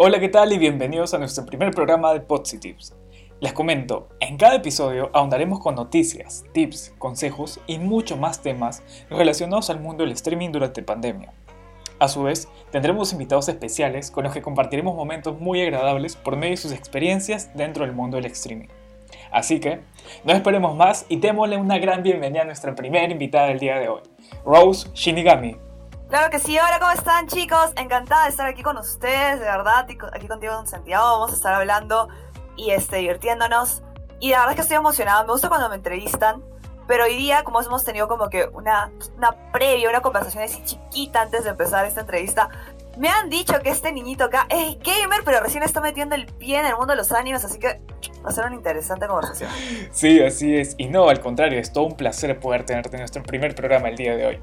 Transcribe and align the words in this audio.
Hola, 0.00 0.20
¿qué 0.20 0.28
tal? 0.28 0.52
Y 0.52 0.58
bienvenidos 0.58 1.12
a 1.12 1.18
nuestro 1.18 1.44
primer 1.44 1.72
programa 1.72 2.12
de 2.12 2.20
Positives. 2.20 2.94
Les 3.40 3.52
comento, 3.52 4.10
en 4.20 4.36
cada 4.36 4.54
episodio 4.54 5.10
ahondaremos 5.12 5.58
con 5.58 5.74
noticias, 5.74 6.44
tips, 6.52 6.94
consejos 6.98 7.58
y 7.66 7.78
mucho 7.78 8.16
más 8.16 8.40
temas 8.40 8.84
relacionados 9.10 9.70
al 9.70 9.80
mundo 9.80 10.04
del 10.04 10.12
streaming 10.12 10.52
durante 10.52 10.84
pandemia. 10.84 11.32
A 11.98 12.06
su 12.06 12.22
vez, 12.22 12.46
tendremos 12.70 13.12
invitados 13.12 13.48
especiales 13.48 14.12
con 14.12 14.22
los 14.22 14.32
que 14.32 14.40
compartiremos 14.40 14.94
momentos 14.94 15.40
muy 15.40 15.62
agradables 15.62 16.14
por 16.14 16.36
medio 16.36 16.52
de 16.52 16.58
sus 16.58 16.70
experiencias 16.70 17.52
dentro 17.56 17.84
del 17.84 17.92
mundo 17.92 18.18
del 18.18 18.26
streaming. 18.26 18.68
Así 19.32 19.58
que, 19.58 19.80
no 20.22 20.32
esperemos 20.32 20.76
más 20.76 21.06
y 21.08 21.16
démosle 21.16 21.56
una 21.56 21.78
gran 21.78 22.04
bienvenida 22.04 22.42
a 22.42 22.44
nuestra 22.44 22.76
primera 22.76 23.10
invitada 23.10 23.48
del 23.48 23.58
día 23.58 23.80
de 23.80 23.88
hoy, 23.88 24.02
Rose 24.44 24.90
Shinigami. 24.94 25.56
Claro 26.08 26.30
que 26.30 26.38
sí, 26.38 26.58
hola, 26.58 26.78
¿cómo 26.80 26.92
están 26.92 27.26
chicos? 27.26 27.72
Encantada 27.76 28.24
de 28.24 28.30
estar 28.30 28.46
aquí 28.46 28.62
con 28.62 28.78
ustedes, 28.78 29.40
de 29.40 29.44
verdad, 29.44 29.86
aquí 30.14 30.26
contigo 30.26 30.58
en 30.58 30.66
Santiago, 30.66 31.04
vamos 31.04 31.32
a 31.32 31.34
estar 31.34 31.52
hablando 31.52 32.08
y 32.56 32.70
este, 32.70 32.96
divirtiéndonos. 32.96 33.82
Y 34.18 34.30
la 34.30 34.38
verdad 34.38 34.52
es 34.52 34.56
que 34.56 34.62
estoy 34.62 34.76
emocionada, 34.78 35.22
me 35.24 35.32
gusta 35.32 35.50
cuando 35.50 35.68
me 35.68 35.74
entrevistan, 35.74 36.42
pero 36.86 37.04
hoy 37.04 37.14
día, 37.14 37.44
como 37.44 37.60
hemos 37.60 37.84
tenido 37.84 38.08
como 38.08 38.30
que 38.30 38.46
una, 38.54 38.90
una 39.18 39.52
previa, 39.52 39.90
una 39.90 40.00
conversación 40.00 40.44
así 40.44 40.62
chiquita 40.64 41.20
antes 41.20 41.44
de 41.44 41.50
empezar 41.50 41.84
esta 41.84 42.00
entrevista, 42.00 42.48
me 42.96 43.10
han 43.10 43.28
dicho 43.28 43.60
que 43.62 43.68
este 43.68 43.92
niñito 43.92 44.24
acá 44.24 44.46
es 44.48 44.78
gamer, 44.78 45.20
pero 45.26 45.40
recién 45.40 45.62
está 45.62 45.82
metiendo 45.82 46.14
el 46.14 46.24
pie 46.24 46.58
en 46.58 46.64
el 46.64 46.76
mundo 46.76 46.94
de 46.94 46.96
los 46.96 47.12
animes, 47.12 47.44
así 47.44 47.58
que 47.58 47.82
va 48.24 48.30
a 48.30 48.32
ser 48.32 48.46
una 48.46 48.54
interesante 48.54 49.06
conversación. 49.06 49.50
Sí, 49.92 50.22
así 50.22 50.56
es. 50.56 50.74
Y 50.78 50.86
no, 50.86 51.10
al 51.10 51.20
contrario, 51.20 51.60
es 51.60 51.70
todo 51.70 51.84
un 51.84 51.98
placer 51.98 52.40
poder 52.40 52.64
tenerte 52.64 52.96
en 52.96 53.00
nuestro 53.00 53.22
primer 53.22 53.54
programa 53.54 53.90
el 53.90 53.96
día 53.96 54.16
de 54.16 54.24
hoy. 54.24 54.40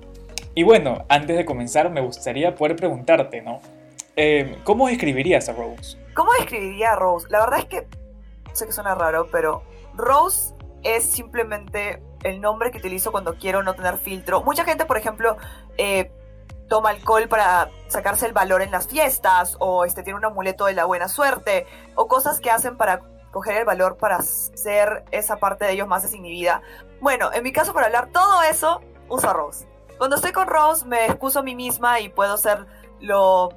Y 0.58 0.64
bueno, 0.64 1.06
antes 1.10 1.36
de 1.36 1.46
comenzar, 1.46 1.90
me 1.90 2.00
gustaría 2.00 2.56
poder 2.56 2.78
preguntarte, 2.78 3.42
¿no? 3.42 3.60
Eh, 4.16 4.58
¿Cómo 4.64 4.88
describirías 4.88 5.50
a 5.50 5.54
Rose? 5.54 5.98
¿Cómo 6.14 6.32
describiría 6.40 6.94
a 6.94 6.96
Rose? 6.96 7.28
La 7.30 7.42
verdad 7.42 7.60
es 7.60 7.66
que 7.66 7.88
sé 8.54 8.66
que 8.66 8.72
suena 8.72 8.96
raro, 8.96 9.28
pero 9.30 9.64
Rose 9.96 10.56
es 10.84 11.04
simplemente 11.04 12.02
el 12.24 12.40
nombre 12.40 12.72
que 12.72 12.78
utilizo 12.78 13.12
cuando 13.12 13.36
quiero 13.36 13.64
no 13.64 13.74
tener 13.74 13.98
filtro. 13.98 14.44
Mucha 14.44 14.64
gente, 14.64 14.86
por 14.86 14.98
ejemplo, 14.98 15.36
eh, 15.78 16.10
toma 16.70 16.92
alcohol 16.92 17.28
para 17.28 17.70
sacarse 17.88 18.26
el 18.26 18.32
valor 18.32 18.62
en 18.62 18.72
las 18.72 18.88
fiestas, 18.88 19.58
o 19.60 19.84
este, 19.84 20.04
tiene 20.04 20.18
un 20.18 20.26
amuleto 20.26 20.68
de 20.68 20.74
la 20.74 20.86
buena 20.86 21.10
suerte, 21.10 21.68
o 21.96 22.08
cosas 22.08 22.40
que 22.40 22.50
hacen 22.50 22.78
para 22.78 23.02
coger 23.32 23.58
el 23.58 23.66
valor 23.66 23.98
para 23.98 24.22
ser 24.22 25.04
esa 25.12 25.36
parte 25.36 25.66
de 25.66 25.74
ellos 25.74 25.88
más 25.90 26.04
desinhibida. 26.04 26.62
Bueno, 27.02 27.34
en 27.34 27.44
mi 27.44 27.52
caso, 27.52 27.74
para 27.74 27.88
hablar 27.88 28.08
todo 28.14 28.42
eso, 28.44 28.80
uso 29.10 29.34
Rose. 29.34 29.75
Cuando 29.98 30.18
estoy 30.18 30.32
con 30.32 30.48
Rose 30.48 30.86
me 30.86 31.06
excuso 31.06 31.40
a 31.40 31.44
mí 31.44 31.56
misma 31.56 32.00
y 32.00 32.10
puedo 32.10 32.38
ser 32.38 32.66
lo... 33.00 33.50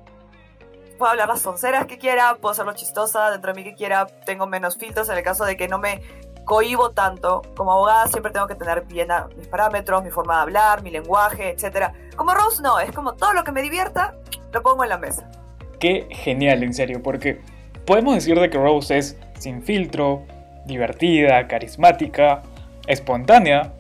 Puedo 0.98 1.12
hablar 1.12 1.28
las 1.28 1.42
tonceras 1.42 1.86
que 1.86 1.96
quiera, 1.96 2.36
puedo 2.40 2.54
ser 2.54 2.66
lo 2.66 2.72
chistosa 2.72 3.30
dentro 3.30 3.52
de 3.52 3.56
mí 3.60 3.64
que 3.64 3.76
quiera, 3.76 4.06
tengo 4.26 4.48
menos 4.48 4.76
filtros 4.76 5.08
en 5.08 5.16
el 5.16 5.22
caso 5.22 5.44
de 5.44 5.56
que 5.56 5.68
no 5.68 5.78
me 5.78 6.02
cohibo 6.44 6.90
tanto. 6.90 7.42
Como 7.56 7.72
abogada 7.72 8.08
siempre 8.08 8.32
tengo 8.32 8.48
que 8.48 8.56
tener 8.56 8.82
bien 8.82 9.08
mis 9.36 9.46
parámetros, 9.46 10.02
mi 10.02 10.10
forma 10.10 10.36
de 10.36 10.42
hablar, 10.42 10.82
mi 10.82 10.90
lenguaje, 10.90 11.50
etc. 11.50 11.92
Como 12.16 12.34
Rose 12.34 12.62
no, 12.62 12.80
es 12.80 12.90
como 12.90 13.14
todo 13.14 13.32
lo 13.32 13.44
que 13.44 13.52
me 13.52 13.62
divierta, 13.62 14.16
lo 14.52 14.60
pongo 14.62 14.82
en 14.82 14.90
la 14.90 14.98
mesa. 14.98 15.30
Qué 15.78 16.08
genial, 16.10 16.64
en 16.64 16.74
serio, 16.74 17.00
porque 17.00 17.40
podemos 17.86 18.16
decir 18.16 18.40
de 18.40 18.50
que 18.50 18.58
Rose 18.58 18.98
es 18.98 19.16
sin 19.38 19.62
filtro, 19.62 20.24
divertida, 20.64 21.46
carismática, 21.46 22.42
espontánea, 22.88 23.72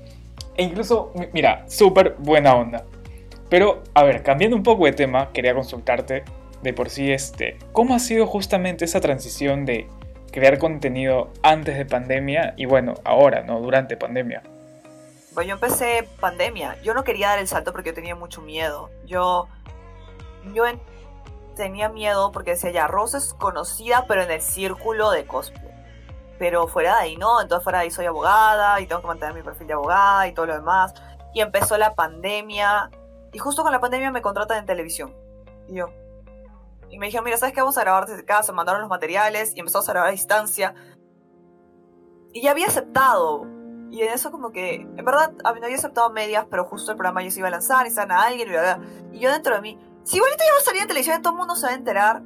e 0.58 0.64
incluso, 0.64 1.12
mira, 1.32 1.64
súper 1.68 2.16
buena 2.18 2.54
onda. 2.56 2.84
Pero, 3.48 3.84
a 3.94 4.02
ver, 4.02 4.24
cambiando 4.24 4.56
un 4.56 4.64
poco 4.64 4.86
de 4.86 4.92
tema, 4.92 5.30
quería 5.32 5.54
consultarte 5.54 6.24
de 6.62 6.72
por 6.74 6.90
sí 6.90 7.12
este, 7.12 7.56
¿cómo 7.72 7.94
ha 7.94 8.00
sido 8.00 8.26
justamente 8.26 8.84
esa 8.84 9.00
transición 9.00 9.64
de 9.64 9.88
crear 10.32 10.58
contenido 10.58 11.30
antes 11.44 11.78
de 11.78 11.86
pandemia 11.86 12.54
y 12.56 12.66
bueno, 12.66 12.94
ahora, 13.04 13.44
¿no? 13.44 13.60
Durante 13.60 13.96
pandemia. 13.96 14.42
Bueno, 15.32 15.50
yo 15.50 15.54
empecé 15.54 16.08
pandemia. 16.20 16.76
Yo 16.82 16.92
no 16.92 17.04
quería 17.04 17.28
dar 17.28 17.38
el 17.38 17.46
salto 17.46 17.70
porque 17.70 17.90
yo 17.90 17.94
tenía 17.94 18.16
mucho 18.16 18.42
miedo. 18.42 18.90
Yo, 19.06 19.46
yo 20.52 20.64
tenía 21.54 21.88
miedo 21.88 22.32
porque 22.32 22.50
decía, 22.50 22.72
ya, 22.72 22.88
Rosa 22.88 23.18
es 23.18 23.32
conocida, 23.32 24.06
pero 24.08 24.24
en 24.24 24.32
el 24.32 24.40
círculo 24.40 25.12
de 25.12 25.24
cosplay 25.24 25.67
pero 26.38 26.68
fuera 26.68 26.96
de 26.96 27.02
ahí 27.02 27.16
no, 27.16 27.40
entonces 27.40 27.64
fuera 27.64 27.78
de 27.78 27.84
ahí 27.84 27.90
soy 27.90 28.06
abogada 28.06 28.80
y 28.80 28.86
tengo 28.86 29.00
que 29.00 29.08
mantener 29.08 29.34
mi 29.34 29.42
perfil 29.42 29.66
de 29.66 29.72
abogada 29.72 30.26
y 30.28 30.32
todo 30.32 30.46
lo 30.46 30.54
demás. 30.54 30.94
Y 31.34 31.40
empezó 31.40 31.76
la 31.76 31.94
pandemia 31.94 32.90
y 33.32 33.38
justo 33.38 33.62
con 33.62 33.72
la 33.72 33.80
pandemia 33.80 34.10
me 34.10 34.22
contratan 34.22 34.58
en 34.58 34.66
televisión. 34.66 35.14
Y 35.68 35.76
yo. 35.76 35.88
Y 36.90 36.98
me 36.98 37.06
dijeron, 37.06 37.24
mira, 37.24 37.36
¿sabes 37.36 37.54
qué? 37.54 37.60
Vamos 37.60 37.76
a 37.76 37.82
grabar 37.82 38.06
desde 38.06 38.24
casa, 38.24 38.52
mandaron 38.52 38.80
los 38.80 38.88
materiales 38.88 39.54
y 39.54 39.60
empezamos 39.60 39.88
a 39.88 39.92
grabar 39.92 40.08
a 40.08 40.12
distancia. 40.12 40.74
Y 42.32 42.42
ya 42.42 42.52
había 42.52 42.66
aceptado. 42.66 43.46
Y 43.90 44.02
en 44.02 44.12
eso 44.12 44.30
como 44.30 44.52
que, 44.52 44.76
en 44.76 45.04
verdad, 45.04 45.32
no 45.32 45.48
había 45.48 45.76
aceptado 45.76 46.10
medias, 46.10 46.46
pero 46.50 46.64
justo 46.64 46.92
el 46.92 46.96
programa 46.96 47.22
ya 47.22 47.30
se 47.30 47.40
iba 47.40 47.48
a 47.48 47.50
lanzar 47.50 47.86
y 47.86 47.98
a 47.98 48.22
alguien 48.22 48.48
y, 48.50 49.16
y 49.16 49.20
yo 49.20 49.30
dentro 49.32 49.54
de 49.54 49.62
mí, 49.62 49.78
si 50.04 50.16
igualito 50.16 50.44
ya 50.46 50.52
va 50.52 50.58
a 50.58 50.64
salir 50.64 50.82
en 50.82 50.88
televisión 50.88 51.22
todo 51.22 51.32
el 51.32 51.38
mundo 51.38 51.56
se 51.56 51.66
va 51.66 51.72
a 51.72 51.74
enterar 51.74 52.22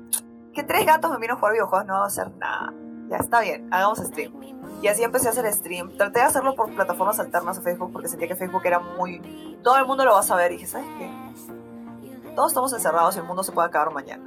que 0.52 0.64
tres 0.64 0.84
gatos 0.86 1.10
me 1.12 1.18
vino 1.18 1.34
a 1.34 1.36
jugar 1.36 1.52
videojuegos, 1.52 1.86
no 1.86 1.94
va 1.94 2.04
a 2.04 2.06
hacer 2.06 2.30
nada 2.32 2.72
ya 3.12 3.18
está 3.18 3.40
bien, 3.42 3.68
hagamos 3.70 3.98
stream. 3.98 4.32
Y 4.80 4.88
así 4.88 5.02
empecé 5.02 5.28
a 5.28 5.32
hacer 5.32 5.52
stream. 5.52 5.94
Traté 5.98 6.20
de 6.20 6.24
hacerlo 6.24 6.54
por 6.54 6.74
plataformas 6.74 7.20
alternas 7.20 7.58
a 7.58 7.60
Facebook 7.60 7.92
porque 7.92 8.08
sentía 8.08 8.26
que 8.26 8.34
Facebook 8.34 8.62
era 8.64 8.78
muy... 8.78 9.20
Todo 9.62 9.76
el 9.76 9.84
mundo 9.84 10.04
lo 10.06 10.12
va 10.12 10.20
a 10.20 10.22
saber. 10.22 10.50
Y 10.50 10.56
dije, 10.56 10.66
¿sabes 10.66 10.88
qué? 10.98 12.34
Todos 12.34 12.52
estamos 12.52 12.72
encerrados 12.72 13.14
y 13.14 13.18
el 13.18 13.26
mundo 13.26 13.44
se 13.44 13.52
puede 13.52 13.68
acabar 13.68 13.92
mañana. 13.92 14.24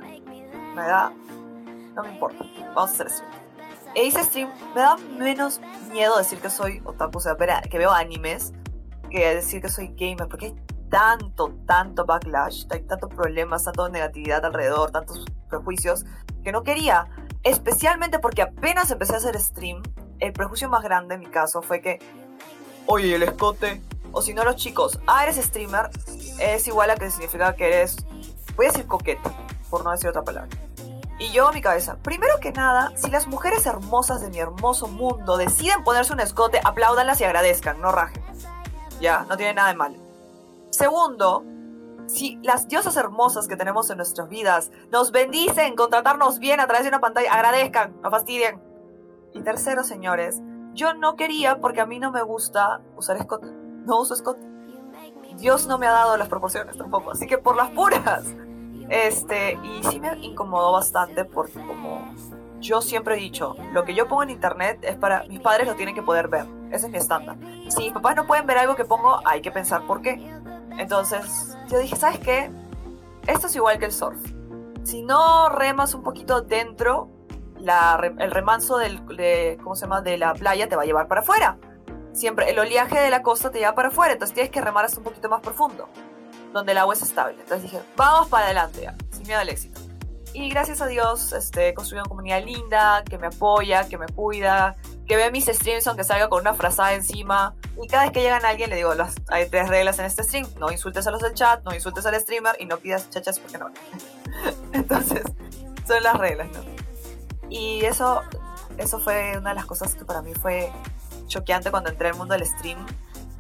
Me 0.76 0.84
da... 0.84 1.12
No 1.96 2.04
me 2.04 2.14
importa. 2.14 2.46
Vamos 2.76 2.92
a 2.92 2.94
hacer 2.94 3.10
stream. 3.10 3.32
E 3.96 4.06
hice 4.06 4.24
stream. 4.24 4.50
Me 4.76 4.82
da 4.82 4.98
menos 5.18 5.60
miedo 5.92 6.16
decir 6.18 6.40
que 6.40 6.52
soy 6.52 6.82
otaku, 6.86 7.18
o 7.18 7.22
sea, 7.22 7.36
que 7.36 7.78
veo 7.80 7.92
animes, 7.92 8.54
que 9.10 9.36
decir 9.36 9.64
que 9.64 9.70
soy 9.70 9.88
gamer. 9.96 10.28
Porque 10.28 10.46
hay 10.46 10.56
tanto, 10.90 11.54
tanto 11.66 12.06
backlash, 12.06 12.66
hay 12.70 12.84
tantos 12.84 13.10
problemas, 13.14 13.64
tanta 13.64 13.90
negatividad 13.90 14.46
alrededor, 14.46 14.92
tantos 14.92 15.26
prejuicios, 15.50 16.06
que 16.44 16.52
no 16.52 16.62
quería 16.64 17.10
Especialmente 17.46 18.18
porque 18.18 18.42
apenas 18.42 18.90
empecé 18.90 19.14
a 19.14 19.18
hacer 19.18 19.40
stream, 19.40 19.84
el 20.20 20.34
prejuicio 20.34 20.68
más 20.68 20.84
grande 20.84 21.14
en 21.14 21.20
mi 21.20 21.28
caso 21.28 21.62
fue 21.62 21.80
que, 21.80 22.00
oye, 22.88 23.14
el 23.14 23.22
escote, 23.22 23.84
o 24.12 24.24
si 24.24 24.34
no 24.34 24.44
los 24.44 24.56
chicos, 24.56 25.00
ah, 25.06 25.24
eres 25.24 25.36
streamer, 25.38 25.92
es 26.40 26.68
igual 26.68 26.90
a 26.90 26.96
que 26.96 27.12
significa 27.12 27.56
que 27.56 27.68
eres, 27.68 27.98
voy 28.56 28.66
a 28.66 28.70
decir 28.70 28.88
coqueta, 28.88 29.32
por 29.70 29.84
no 29.84 29.92
decir 29.92 30.10
otra 30.10 30.24
palabra. 30.24 30.50
Y 31.20 31.32
yo, 31.34 31.52
mi 31.54 31.62
cabeza, 31.62 31.98
primero 32.02 32.40
que 32.40 32.52
nada, 32.52 32.92
si 32.98 33.12
las 33.12 33.28
mujeres 33.28 33.68
hermosas 33.68 34.22
de 34.22 34.32
mi 34.32 34.40
hermoso 34.40 34.88
mundo 34.88 35.38
deciden 35.38 35.84
ponerse 35.84 36.14
un 36.14 36.22
escote, 36.22 36.60
apláudanlas 36.64 37.22
y 37.22 37.26
agradezcan, 37.26 37.80
no 37.80 37.92
rajen. 37.92 38.24
Ya, 39.00 39.24
no 39.30 39.38
tiene 39.38 39.54
nada 39.54 39.70
de 39.70 39.76
mal. 39.76 39.96
Segundo, 40.72 41.46
si 42.08 42.40
las 42.44 42.68
diosas 42.68 42.98
hermosas 42.98 43.48
que 43.48 43.56
tenemos 43.56 43.90
en 43.90 43.98
nuestras 43.98 44.30
vidas 44.30 44.72
nos 44.92 45.12
bendicen 45.12 45.76
con 45.76 45.90
tratarnos 45.90 46.40
bien 46.40 46.60
a 46.60 46.68
través 46.68 46.84
de 46.84 46.90
una 46.90 47.02
pantalla, 47.02 47.34
agradezcan, 47.34 48.00
no 48.02 48.12
fastidien. 48.12 48.62
Y 49.34 49.42
tercero, 49.42 49.84
señores, 49.84 50.42
yo 50.74 50.94
no 50.94 51.16
quería 51.16 51.60
porque 51.60 51.82
a 51.82 51.86
mí 51.86 52.00
no 52.00 52.12
me 52.12 52.22
gusta 52.22 52.82
usar 52.96 53.18
escote. 53.18 53.48
No 53.48 54.00
uso 54.00 54.14
escote. 54.14 54.42
Dios 55.38 55.68
no 55.68 55.78
me 55.78 55.88
ha 55.88 55.92
dado 55.92 56.18
las 56.18 56.30
proporciones 56.30 56.78
tampoco, 56.78 57.12
así 57.12 57.28
que 57.28 57.38
por 57.38 57.56
las 57.56 57.70
puras. 57.72 58.26
Este, 58.90 59.60
y 59.64 59.84
sí 59.84 60.00
me 60.00 60.16
incomodó 60.20 60.72
bastante 60.72 61.26
porque 61.26 61.60
como 61.66 62.14
yo 62.60 62.82
siempre 62.82 63.16
he 63.16 63.20
dicho, 63.20 63.56
lo 63.74 63.84
que 63.84 63.96
yo 63.96 64.08
pongo 64.08 64.24
en 64.24 64.30
internet 64.30 64.80
es 64.84 64.96
para 64.96 65.24
mis 65.24 65.40
padres 65.40 65.68
lo 65.68 65.76
tienen 65.76 65.96
que 65.96 66.02
poder 66.02 66.28
ver. 66.28 66.46
Ese 66.72 66.88
es 66.88 66.92
mi 66.92 66.98
estándar. 66.98 67.38
Si 67.70 67.84
mis 67.84 67.92
papás 67.92 68.16
no 68.16 68.26
pueden 68.26 68.46
ver 68.46 68.58
algo 68.58 68.76
que 68.76 68.86
pongo, 68.86 69.20
hay 69.26 69.42
que 69.42 69.52
pensar 69.52 69.86
por 69.86 70.02
qué. 70.02 70.35
Entonces 70.78 71.58
yo 71.70 71.80
dije, 71.80 71.96
¿sabes 71.96 72.20
qué? 72.20 72.52
Esto 73.28 73.48
es 73.48 73.56
igual 73.56 73.80
que 73.80 73.86
el 73.86 73.92
surf. 73.92 74.20
Si 74.84 75.02
no 75.02 75.50
remas 75.50 75.94
un 75.96 76.04
poquito 76.04 76.42
dentro, 76.42 77.10
el 77.60 78.32
remanso 78.32 78.78
del, 78.78 79.06
de, 79.08 79.58
¿cómo 79.64 79.76
se 79.76 79.86
llama? 79.86 80.02
de 80.02 80.18
la 80.18 80.34
playa 80.34 80.70
te 80.70 80.76
va 80.76 80.84
a 80.84 80.86
llevar 80.86 81.08
para 81.08 81.22
afuera. 81.22 81.58
Siempre 82.14 82.50
el 82.50 82.60
oleaje 82.60 83.00
de 83.00 83.10
la 83.10 83.22
costa 83.24 83.52
te 83.52 83.60
lleva 83.60 83.76
para 83.76 83.90
afuera, 83.90 84.14
entonces 84.14 84.34
tienes 84.34 84.52
que 84.52 84.62
remar 84.62 84.86
hasta 84.86 85.00
un 85.00 85.04
poquito 85.04 85.28
más 85.28 85.42
profundo, 85.42 85.90
donde 86.54 86.72
el 86.72 86.78
agua 86.78 86.94
es 86.94 87.02
estable. 87.02 87.42
Entonces 87.42 87.64
dije, 87.64 87.84
vamos 87.98 88.30
para 88.30 88.46
adelante 88.46 88.82
ya, 88.84 88.96
sin 89.12 89.28
miedo 89.28 89.40
al 89.40 89.50
éxito. 89.50 89.82
Y 90.34 90.50
gracias 90.50 90.82
a 90.82 90.88
Dios 90.88 91.34
este, 91.34 91.70
he 91.70 91.74
construido 91.74 92.04
una 92.04 92.10
comunidad 92.10 92.44
linda, 92.44 93.04
que 93.10 93.18
me 93.18 93.28
apoya, 93.28 93.88
que 93.88 93.98
me 93.98 94.06
cuida, 94.08 94.76
que 95.08 95.16
ve 95.16 95.32
mis 95.32 95.46
streams 95.46 95.86
aunque 95.88 96.04
salga 96.04 96.30
con 96.30 96.42
una 96.42 96.54
frazada 96.54 96.94
encima. 96.94 97.56
Y 97.82 97.88
cada 97.88 98.04
vez 98.04 98.12
que 98.12 98.22
llegan 98.22 98.46
a 98.46 98.50
alguien 98.50 98.70
le 98.70 98.78
digo, 98.78 98.94
las, 98.94 99.16
hay 99.28 99.50
tres 99.50 99.68
reglas 99.68 100.00
en 100.00 100.06
este 100.06 100.24
stream. 100.24 100.48
No 100.60 100.72
insultes 100.72 101.06
a 101.08 101.12
los 101.12 101.22
del 101.22 101.34
chat, 101.34 101.64
no 101.64 101.74
insultes 101.74 102.06
al 102.06 102.20
streamer 102.20 102.56
y 102.60 102.66
no 102.66 102.78
pidas 102.78 103.10
chachas 103.10 103.40
porque 103.40 103.58
no. 103.58 103.70
Entonces, 104.74 105.24
son 105.88 106.04
las 106.04 106.18
reglas, 106.18 106.48
¿no? 106.52 106.64
Y 107.50 107.86
eso, 107.86 108.24
eso 108.78 109.00
fue 109.00 109.38
una 109.38 109.50
de 109.50 109.56
las 109.56 109.66
cosas 109.66 109.96
que 109.96 110.06
para 110.06 110.22
mí 110.22 110.34
fue 110.34 110.72
choqueante 111.28 111.72
cuando 111.72 111.90
entré 111.90 112.10
al 112.10 112.16
mundo 112.16 112.34
del 112.34 112.46
stream. 112.46 112.84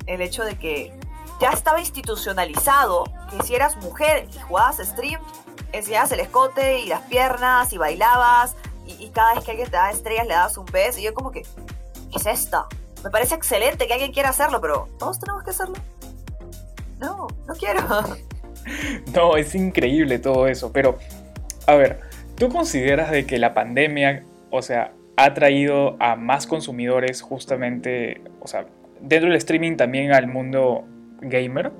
El 0.05 0.21
hecho 0.21 0.43
de 0.43 0.57
que 0.57 0.97
ya 1.41 1.49
estaba 1.49 1.79
institucionalizado 1.79 3.05
que 3.29 3.43
si 3.43 3.55
eras 3.55 3.75
mujer 3.77 4.27
y 4.33 4.39
jugabas 4.39 4.77
stream, 4.77 5.19
enseñabas 5.71 6.11
el 6.11 6.19
escote 6.19 6.79
y 6.79 6.87
las 6.87 7.01
piernas 7.01 7.73
y 7.73 7.77
bailabas 7.77 8.55
y, 8.85 9.09
cada 9.09 9.35
vez 9.35 9.43
que 9.43 9.51
alguien 9.51 9.69
te 9.69 9.77
da 9.77 9.91
estrellas 9.91 10.27
le 10.27 10.33
das 10.33 10.57
un 10.57 10.65
beso 10.65 10.99
y 10.99 11.03
yo 11.03 11.13
como 11.13 11.31
que, 11.31 11.41
¿qué 11.41 12.17
es 12.17 12.25
esto? 12.25 12.67
Me 13.03 13.09
parece 13.09 13.35
excelente 13.35 13.87
que 13.87 13.93
alguien 13.93 14.11
quiera 14.11 14.29
hacerlo, 14.29 14.61
pero 14.61 14.89
¿todos 14.97 15.19
tenemos 15.19 15.43
que 15.43 15.51
hacerlo? 15.51 15.75
No, 16.99 17.27
no 17.47 17.53
quiero. 17.55 17.81
No, 19.13 19.37
es 19.37 19.53
increíble 19.53 20.17
todo 20.17 20.47
eso, 20.47 20.71
pero 20.73 20.97
a 21.67 21.75
ver, 21.75 21.99
¿tú 22.35 22.49
consideras 22.49 23.11
de 23.11 23.27
que 23.27 23.37
la 23.37 23.53
pandemia, 23.53 24.23
o 24.49 24.63
sea, 24.63 24.91
ha 25.17 25.33
traído 25.35 25.97
a 25.99 26.15
más 26.15 26.47
consumidores 26.47 27.21
justamente, 27.21 28.21
o 28.41 28.47
sea, 28.47 28.65
dentro 29.01 29.29
del 29.29 29.37
streaming 29.37 29.77
también 29.77 30.13
al 30.13 30.25
mundo 30.25 30.83
gamer? 31.21 31.71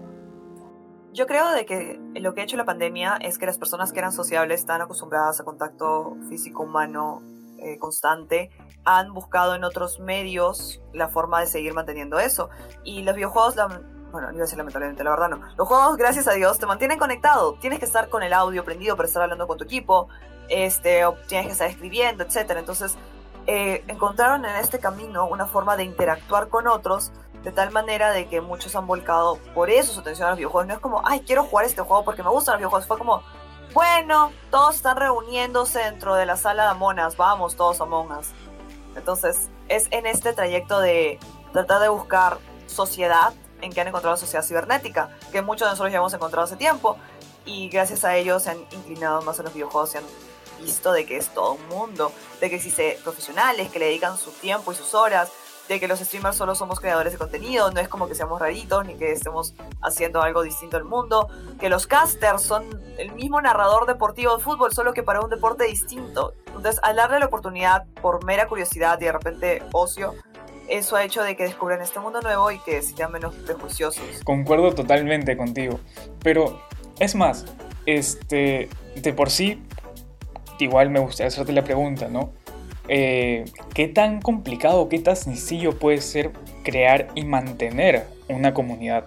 Yo 1.16 1.28
creo 1.28 1.50
de 1.52 1.66
que 1.66 1.98
lo 2.16 2.34
que 2.34 2.42
ha 2.42 2.44
hecho 2.44 2.58
la 2.58 2.66
pandemia 2.66 3.16
es 3.22 3.38
que 3.38 3.46
las 3.46 3.58
personas 3.58 3.94
que 3.94 4.00
eran 4.00 4.12
sociables, 4.12 4.60
están 4.60 4.82
acostumbradas 4.82 5.40
a 5.40 5.46
contacto 5.46 6.18
físico 6.28 6.64
humano 6.64 7.22
eh, 7.58 7.78
constante, 7.80 8.52
han 8.84 9.14
buscado 9.14 9.56
en 9.56 9.64
otros 9.64 10.02
medios 10.02 10.82
la 10.92 11.08
forma 11.08 11.40
de 11.40 11.48
seguir 11.48 11.74
manteniendo 11.74 12.20
eso. 12.20 12.50
Y 12.84 13.04
los 13.04 13.16
videojuegos, 13.16 13.56
bueno, 13.56 14.28
no 14.28 14.34
iba 14.34 14.40
a 14.40 14.42
decir 14.42 14.58
lamentablemente, 14.58 15.06
la 15.06 15.12
verdad 15.12 15.30
no. 15.30 15.40
Los 15.56 15.66
juegos, 15.70 15.96
gracias 15.96 16.28
a 16.28 16.34
Dios, 16.34 16.60
te 16.60 16.66
mantienen 16.66 17.00
conectado. 17.00 17.54
Tienes 17.62 17.80
que 17.80 17.86
estar 17.86 18.10
con 18.10 18.22
el 18.22 18.34
audio 18.34 18.66
prendido 18.66 18.98
para 18.98 19.08
estar 19.08 19.24
hablando 19.24 19.48
con 19.48 19.58
tu 19.58 19.64
equipo, 19.64 20.10
este, 20.50 21.06
o 21.06 21.14
tienes 21.30 21.46
que 21.48 21.54
estar 21.54 21.70
escribiendo, 21.70 22.26
etc. 22.26 22.58
Entonces, 22.58 22.98
eh, 23.48 23.86
encontraron 23.88 24.44
en 24.44 24.58
este 24.58 24.80
camino 24.80 25.28
una 25.28 25.46
forma 25.46 25.78
de 25.78 25.86
interactuar 25.86 26.50
con 26.50 26.68
otros 26.68 27.14
de 27.46 27.52
tal 27.52 27.70
manera 27.70 28.12
de 28.12 28.28
que 28.28 28.42
muchos 28.42 28.76
han 28.76 28.88
volcado 28.88 29.38
por 29.54 29.70
eso 29.70 29.94
su 29.94 30.00
atención 30.00 30.26
a 30.26 30.32
los 30.32 30.38
videojuegos. 30.38 30.68
No 30.68 30.74
es 30.74 30.80
como, 30.80 31.02
ay, 31.06 31.22
quiero 31.26 31.44
jugar 31.44 31.66
este 31.66 31.82
juego 31.82 32.04
porque 32.04 32.24
me 32.24 32.30
gustan 32.30 32.54
los 32.54 32.60
videojuegos. 32.60 32.88
Fue 32.88 32.98
como, 32.98 33.22
bueno, 33.72 34.32
todos 34.50 34.76
están 34.76 34.98
reuniéndose 34.98 35.78
dentro 35.78 36.16
de 36.16 36.26
la 36.26 36.38
sala 36.38 36.74
de 36.74 36.80
monas, 36.80 37.16
vamos 37.18 37.56
todos 37.56 37.80
a 37.82 37.86
monas. 37.86 38.32
Entonces, 38.96 39.50
es 39.68 39.88
en 39.92 40.08
este 40.08 40.34
trayecto 40.34 40.80
de 40.80 41.20
tratar 41.54 41.82
de 41.82 41.90
buscar 41.90 42.40
sociedad 42.66 43.32
en 43.62 43.72
que 43.72 43.80
han 43.80 43.88
encontrado 43.88 44.16
la 44.16 44.20
sociedad 44.20 44.44
cibernética, 44.44 45.10
que 45.32 45.44
muchos 45.44 45.68
de 45.68 45.74
nosotros 45.74 45.92
ya 45.92 46.00
hemos 46.00 46.14
encontrado 46.14 46.46
hace 46.46 46.56
tiempo, 46.56 46.98
y 47.46 47.70
gracias 47.70 48.04
a 48.04 48.16
ellos 48.16 48.44
se 48.44 48.52
han 48.52 48.58
inclinado 48.72 49.22
más 49.22 49.40
a 49.40 49.44
los 49.44 49.54
videojuegos, 49.54 49.92
se 49.92 50.00
han 50.00 50.04
visto 50.60 50.92
de 50.92 51.06
que 51.06 51.18
es 51.18 51.30
todo 51.30 51.54
un 51.54 51.68
mundo, 51.68 52.12
de 52.42 52.50
que 52.50 52.56
existe 52.56 53.00
profesionales 53.04 53.70
que 53.70 53.80
le 53.80 53.86
dedican 53.86 54.18
su 54.18 54.32
tiempo 54.32 54.72
y 54.72 54.76
sus 54.76 54.96
horas, 54.96 55.32
de 55.68 55.80
que 55.80 55.88
los 55.88 56.00
streamers 56.00 56.38
solo 56.38 56.56
somos 56.56 56.80
creadores 56.80 57.14
de 57.14 57.20
contenido, 57.20 57.72
no 57.72 57.80
es 57.80 57.88
como 57.88 58.08
que 58.08 58.16
seamos 58.16 58.40
raritos 58.40 58.86
ni 58.86 58.96
que 58.96 59.12
estemos 59.12 59.54
haciendo 59.82 60.22
algo 60.22 60.44
distinto 60.44 60.78
al 60.78 60.84
mundo, 60.84 61.28
que 61.60 61.70
los 61.70 61.88
casters 61.88 62.42
son 62.42 62.66
el 62.98 63.12
mismo 63.14 63.42
narrador 63.42 63.88
deportivo 63.88 64.38
de 64.38 64.44
fútbol, 64.44 64.74
solo 64.74 64.94
que 64.94 65.04
para 65.04 65.22
un 65.22 65.30
deporte 65.30 65.66
distinto. 65.66 66.34
Entonces, 66.48 66.80
al 66.84 66.96
darle 66.96 67.20
la 67.20 67.26
oportunidad 67.26 67.86
por 68.02 68.24
mera 68.24 68.48
curiosidad 68.48 69.00
y 69.02 69.06
de 69.06 69.12
repente 69.12 69.64
ocio, 69.72 70.14
eso 70.68 70.96
ha 70.96 71.04
hecho 71.04 71.22
de 71.22 71.36
que 71.36 71.44
descubran 71.44 71.82
este 71.82 72.00
mundo 72.00 72.22
nuevo 72.22 72.52
y 72.52 72.60
que 72.60 72.82
sean 72.82 73.12
menos 73.12 73.34
prejuiciosos. 73.36 74.04
Concuerdo 74.24 74.74
totalmente 74.74 75.38
contigo, 75.38 75.80
pero 76.22 76.60
es 77.00 77.16
más, 77.16 77.46
este, 77.86 78.70
de 78.96 79.14
por 79.14 79.30
sí 79.30 79.62
igual 80.60 80.90
me 80.90 81.00
gustaría 81.00 81.28
hacerte 81.28 81.52
la 81.52 81.64
pregunta, 81.64 82.08
¿no? 82.08 82.32
Eh, 82.88 83.46
¿Qué 83.74 83.88
tan 83.88 84.22
complicado, 84.22 84.88
qué 84.90 85.00
tan 85.00 85.16
sencillo 85.16 85.78
puede 85.78 86.02
ser 86.02 86.34
crear 86.64 87.08
y 87.16 87.26
mantener 87.26 88.08
una 88.30 88.54
comunidad? 88.54 89.06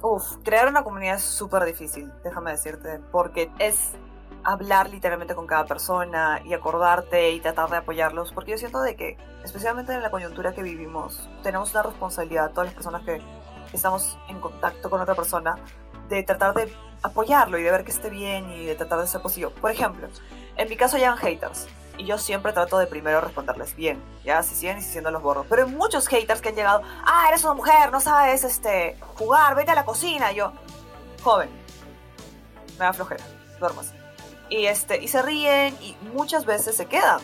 Uf, 0.00 0.36
crear 0.42 0.68
una 0.68 0.82
comunidad 0.82 1.16
es 1.16 1.22
súper 1.22 1.64
difícil, 1.64 2.10
déjame 2.24 2.52
decirte, 2.52 3.00
porque 3.10 3.50
es 3.58 3.92
hablar 4.44 4.90
literalmente 4.90 5.34
con 5.34 5.46
cada 5.46 5.64
persona 5.66 6.40
y 6.44 6.54
acordarte 6.54 7.30
y 7.30 7.40
tratar 7.40 7.70
de 7.70 7.76
apoyarlos, 7.76 8.32
porque 8.32 8.52
yo 8.52 8.58
siento 8.58 8.82
de 8.82 8.96
que, 8.96 9.16
especialmente 9.44 9.92
en 9.92 10.02
la 10.02 10.10
coyuntura 10.10 10.52
que 10.52 10.62
vivimos, 10.62 11.28
tenemos 11.42 11.72
una 11.72 11.84
responsabilidad, 11.84 12.50
todas 12.50 12.66
las 12.66 12.74
personas 12.74 13.02
que 13.02 13.20
estamos 13.72 14.18
en 14.28 14.40
contacto 14.40 14.90
con 14.90 15.00
otra 15.00 15.14
persona, 15.14 15.56
de 16.08 16.22
tratar 16.24 16.54
de 16.54 16.72
apoyarlo 17.02 17.58
y 17.58 17.62
de 17.62 17.70
ver 17.70 17.84
que 17.84 17.92
esté 17.92 18.10
bien 18.10 18.50
y 18.50 18.66
de 18.66 18.74
tratar 18.74 19.00
de 19.00 19.06
ser 19.06 19.22
positivo. 19.22 19.52
Por 19.60 19.70
ejemplo, 19.70 20.08
en 20.56 20.68
mi 20.68 20.76
caso 20.76 20.96
llegan 20.96 21.16
haters 21.16 21.66
y 21.98 22.04
yo 22.04 22.18
siempre 22.18 22.52
trato 22.52 22.78
de 22.78 22.86
primero 22.86 23.20
responderles 23.20 23.76
bien, 23.76 24.02
ya 24.24 24.42
si 24.42 24.54
siguen 24.54 24.78
insistiendo 24.78 25.10
los 25.10 25.22
borros. 25.22 25.46
Pero 25.48 25.64
hay 25.64 25.70
muchos 25.70 26.08
haters 26.08 26.40
que 26.40 26.50
han 26.50 26.54
llegado, 26.54 26.82
ah, 27.04 27.26
eres 27.28 27.44
una 27.44 27.54
mujer, 27.54 27.92
no 27.92 28.00
sabes 28.00 28.44
este, 28.44 28.96
jugar, 29.16 29.54
vete 29.54 29.72
a 29.72 29.74
la 29.74 29.84
cocina. 29.84 30.32
Y 30.32 30.36
yo, 30.36 30.52
joven, 31.22 31.50
me 32.78 32.84
da 32.86 32.92
flojera, 32.92 33.24
duermas. 33.58 33.92
Y, 34.48 34.66
este, 34.66 35.02
y 35.02 35.08
se 35.08 35.22
ríen 35.22 35.76
y 35.80 35.96
muchas 36.12 36.44
veces 36.44 36.76
se 36.76 36.86
quedan 36.86 37.20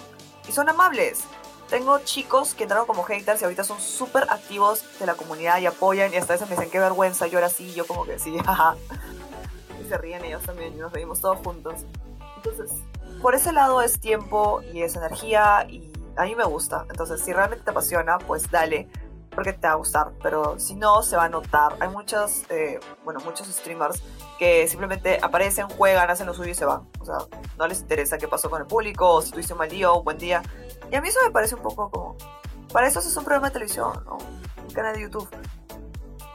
y 0.48 0.52
son 0.52 0.68
amables. 0.68 1.24
Tengo 1.68 1.98
chicos 1.98 2.54
que 2.54 2.62
entraron 2.62 2.86
como 2.86 3.02
haters 3.02 3.42
y 3.42 3.44
ahorita 3.44 3.62
son 3.64 3.78
súper 3.78 4.24
activos 4.30 4.84
de 4.98 5.04
la 5.04 5.14
comunidad 5.14 5.58
y 5.58 5.66
apoyan 5.66 6.12
y 6.12 6.16
hasta 6.16 6.32
veces 6.32 6.48
me 6.48 6.56
dicen 6.56 6.70
qué 6.70 6.78
vergüenza, 6.78 7.26
yo 7.26 7.36
era 7.36 7.48
así, 7.48 7.74
yo 7.74 7.86
como 7.86 8.04
que 8.04 8.18
sí, 8.18 8.38
jaja 8.46 8.76
se 9.88 9.98
ríen 9.98 10.24
ellos 10.24 10.42
también 10.42 10.74
y 10.74 10.76
nos 10.76 10.92
reímos 10.92 11.20
todos 11.20 11.38
juntos. 11.38 11.84
Entonces, 12.36 12.70
por 13.20 13.34
ese 13.34 13.52
lado 13.52 13.82
es 13.82 14.00
tiempo 14.00 14.62
y 14.72 14.82
es 14.82 14.96
energía 14.96 15.66
y 15.68 15.90
a 16.16 16.24
mí 16.24 16.34
me 16.34 16.44
gusta. 16.44 16.84
Entonces, 16.90 17.20
si 17.20 17.32
realmente 17.32 17.64
te 17.64 17.70
apasiona, 17.70 18.18
pues 18.18 18.50
dale, 18.50 18.88
porque 19.30 19.52
te 19.52 19.66
va 19.66 19.74
a 19.74 19.76
gustar. 19.76 20.12
Pero 20.22 20.58
si 20.58 20.74
no, 20.74 21.02
se 21.02 21.16
va 21.16 21.24
a 21.24 21.28
notar. 21.28 21.76
Hay 21.80 21.88
muchos, 21.88 22.42
eh, 22.50 22.80
bueno, 23.04 23.20
muchos 23.24 23.46
streamers 23.46 24.02
que 24.38 24.66
simplemente 24.68 25.18
aparecen, 25.22 25.68
juegan, 25.68 26.10
hacen 26.10 26.26
lo 26.26 26.34
suyo 26.34 26.50
y 26.50 26.54
se 26.54 26.64
van. 26.64 26.88
O 27.00 27.04
sea, 27.04 27.18
no 27.56 27.66
les 27.66 27.80
interesa 27.80 28.18
qué 28.18 28.28
pasó 28.28 28.50
con 28.50 28.60
el 28.60 28.66
público, 28.66 29.08
o 29.08 29.22
si 29.22 29.30
tuviste 29.30 29.52
un 29.52 29.60
mal 29.60 29.68
día 29.68 29.90
o 29.90 29.98
un 29.98 30.04
buen 30.04 30.18
día. 30.18 30.42
Y 30.90 30.96
a 30.96 31.00
mí 31.00 31.08
eso 31.08 31.20
me 31.24 31.30
parece 31.30 31.54
un 31.54 31.62
poco 31.62 31.90
como... 31.90 32.16
Para 32.72 32.86
eso 32.86 32.98
es 32.98 33.16
un 33.16 33.24
programa 33.24 33.48
de 33.48 33.54
televisión, 33.54 34.04
¿no? 34.04 34.18
Un 34.18 34.74
canal 34.74 34.94
de 34.94 35.02
YouTube. 35.02 35.28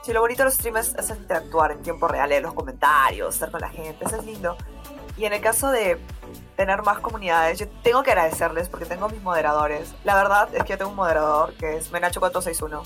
Si 0.01 0.11
lo 0.11 0.19
bonito 0.19 0.39
de 0.39 0.45
los 0.45 0.55
streamers 0.55 0.95
es 0.95 1.09
interactuar 1.09 1.71
en 1.71 1.81
tiempo 1.81 2.07
real, 2.07 2.29
leer 2.29 2.41
los 2.41 2.53
comentarios, 2.53 3.35
estar 3.35 3.51
con 3.51 3.61
la 3.61 3.69
gente, 3.69 4.03
eso 4.03 4.17
es 4.17 4.25
lindo. 4.25 4.57
Y 5.15 5.25
en 5.25 5.33
el 5.33 5.41
caso 5.41 5.69
de 5.69 5.99
tener 6.55 6.81
más 6.83 6.99
comunidades, 6.99 7.59
yo 7.59 7.67
tengo 7.83 8.03
que 8.03 8.11
agradecerles 8.11 8.69
porque 8.69 8.85
tengo 8.85 9.09
mis 9.09 9.21
moderadores. 9.21 9.93
La 10.03 10.15
verdad 10.15 10.49
es 10.53 10.63
que 10.63 10.69
yo 10.69 10.77
tengo 10.77 10.91
un 10.91 10.97
moderador 10.97 11.53
que 11.55 11.77
es 11.77 11.91
Menacho461. 11.91 12.83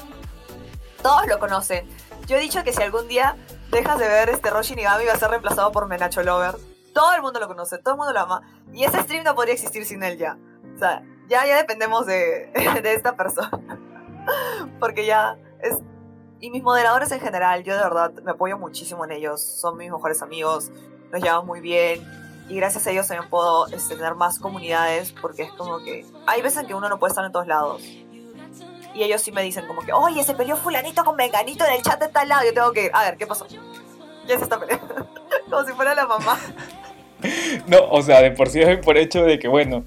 Todos 1.01 1.27
lo 1.27 1.39
conocen. 1.39 1.87
Yo 2.25 2.37
he 2.37 2.39
dicho 2.39 2.63
que 2.63 2.73
si 2.73 2.81
algún 2.81 3.07
día 3.07 3.35
dejas 3.71 3.99
de 3.99 4.07
ver 4.07 4.29
este 4.29 4.49
Roshi 4.49 4.75
Nigami 4.75 5.05
va 5.05 5.13
a 5.13 5.17
ser 5.17 5.29
reemplazado 5.29 5.71
por 5.71 5.87
Menacho 5.87 6.23
Lover. 6.23 6.55
Todo 6.93 7.13
el 7.13 7.21
mundo 7.21 7.39
lo 7.39 7.47
conoce, 7.47 7.77
todo 7.77 7.93
el 7.93 7.97
mundo 7.97 8.13
lo 8.13 8.19
ama. 8.19 8.41
Y 8.73 8.83
ese 8.83 9.01
stream 9.01 9.23
no 9.23 9.35
podría 9.35 9.53
existir 9.53 9.85
sin 9.85 10.03
él 10.03 10.17
ya. 10.17 10.37
O 10.75 10.79
sea, 10.79 11.03
ya, 11.29 11.45
ya 11.45 11.57
dependemos 11.57 12.05
de, 12.05 12.51
de 12.83 12.93
esta 12.93 13.15
persona. 13.15 13.51
porque 14.79 15.05
ya 15.05 15.37
es 15.61 15.81
y 16.39 16.51
mis 16.51 16.61
moderadores 16.61 17.11
en 17.11 17.19
general, 17.19 17.63
yo 17.63 17.75
de 17.75 17.81
verdad 17.81 18.11
me 18.23 18.31
apoyo 18.31 18.57
muchísimo 18.57 19.03
en 19.05 19.11
ellos. 19.11 19.41
Son 19.41 19.75
mis 19.77 19.91
mejores 19.91 20.21
amigos, 20.21 20.71
nos 21.11 21.21
llevamos 21.21 21.45
muy 21.45 21.61
bien. 21.61 22.26
Y 22.49 22.55
gracias 22.55 22.87
a 22.87 22.91
ellos 22.91 23.07
también 23.07 23.29
puedo 23.29 23.67
este, 23.67 23.95
tener 23.95 24.15
más 24.15 24.39
comunidades 24.39 25.11
porque 25.11 25.43
es 25.43 25.51
como 25.51 25.79
que 25.79 26.05
hay 26.25 26.41
veces 26.41 26.61
en 26.61 26.67
que 26.67 26.73
uno 26.73 26.87
no 26.89 26.97
puede 26.99 27.11
estar 27.11 27.25
en 27.25 27.31
todos 27.31 27.47
lados. 27.47 27.81
Y 27.83 29.03
ellos 29.03 29.21
sí 29.21 29.31
me 29.31 29.43
dicen 29.43 29.67
como 29.67 29.81
que, 29.81 29.93
oye, 29.93 30.23
se 30.23 30.33
peleó 30.33 30.55
fulanito 30.55 31.03
con 31.03 31.15
menganito 31.15 31.65
en 31.65 31.73
el 31.73 31.81
chat 31.81 31.99
de 31.99 32.07
tal 32.07 32.29
lado. 32.29 32.45
Yo 32.45 32.53
tengo 32.53 32.71
que, 32.71 32.89
a 32.93 33.03
ver, 33.03 33.17
¿qué 33.17 33.27
pasó? 33.27 33.45
Ya 34.27 34.37
se 34.37 34.43
está 34.43 34.59
peleando. 34.59 35.07
como 35.49 35.63
si 35.65 35.73
fuera 35.73 35.95
la 35.95 36.05
mamá. 36.05 36.39
No, 37.65 37.79
o 37.89 38.03
sea, 38.03 38.21
de 38.21 38.29
por 38.29 38.47
sí 38.47 38.61
es 38.61 38.77
por 38.77 38.95
hecho 38.95 39.23
de 39.23 39.39
que, 39.39 39.47
bueno, 39.47 39.83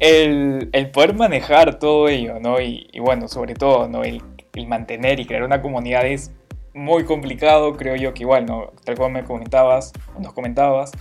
el, 0.00 0.68
el 0.72 0.90
poder 0.90 1.14
manejar 1.14 1.78
todo 1.78 2.08
ello, 2.08 2.40
¿no? 2.40 2.60
Y, 2.60 2.88
y, 2.92 2.98
bueno, 2.98 3.28
sobre 3.28 3.54
todo, 3.54 3.86
¿no? 3.86 4.02
El 4.02 4.20
el 4.56 4.66
mantener 4.66 5.20
y 5.20 5.26
crear 5.26 5.42
una 5.42 5.62
comunidad 5.62 6.06
es 6.06 6.32
muy 6.74 7.04
complicado, 7.04 7.76
creo 7.76 7.96
yo 7.96 8.12
que 8.12 8.22
igual, 8.22 8.44
¿no? 8.44 8.72
tal 8.84 8.96
como 8.96 9.10
me 9.10 9.24
comentabas, 9.24 9.92
nos 10.18 10.32
comentabas, 10.32 10.92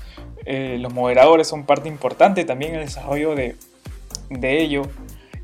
eh, 0.45 0.77
los 0.79 0.93
moderadores 0.93 1.47
son 1.47 1.65
parte 1.65 1.89
importante 1.89 2.45
también 2.45 2.73
en 2.73 2.79
el 2.79 2.85
desarrollo 2.85 3.35
de, 3.35 3.55
de 4.29 4.61
ello. 4.61 4.83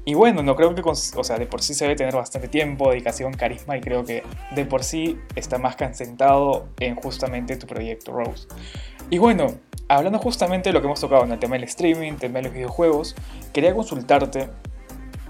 Y 0.03 0.15
bueno, 0.15 0.41
no 0.41 0.55
creo 0.55 0.73
que, 0.73 0.81
o 0.81 1.23
sea, 1.23 1.37
de 1.37 1.45
por 1.45 1.61
sí 1.61 1.73
se 1.73 1.85
debe 1.85 1.95
tener 1.95 2.15
bastante 2.15 2.47
tiempo, 2.47 2.89
dedicación, 2.89 3.33
carisma 3.33 3.77
y 3.77 3.81
creo 3.81 4.03
que 4.03 4.23
de 4.55 4.65
por 4.65 4.83
sí 4.83 5.19
está 5.35 5.59
más 5.59 5.75
concentrado 5.75 6.67
en 6.79 6.95
justamente 6.95 7.55
tu 7.55 7.67
proyecto 7.67 8.11
Rose. 8.11 8.47
Y 9.11 9.19
bueno, 9.19 9.53
hablando 9.87 10.17
justamente 10.17 10.69
de 10.69 10.73
lo 10.73 10.81
que 10.81 10.87
hemos 10.87 10.99
tocado 10.99 11.23
en 11.23 11.31
el 11.31 11.39
tema 11.39 11.55
del 11.55 11.65
streaming, 11.65 12.13
tema 12.13 12.39
de 12.39 12.45
los 12.45 12.53
videojuegos, 12.53 13.15
quería 13.53 13.75
consultarte 13.75 14.49